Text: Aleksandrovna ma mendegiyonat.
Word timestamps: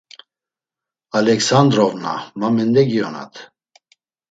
Aleksandrovna 1.19 2.15
ma 2.39 2.49
mendegiyonat. 2.57 3.33